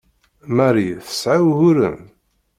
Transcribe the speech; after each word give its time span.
Marie 0.55 0.95
tesɛa 1.05 1.41
uguren? 1.49 1.99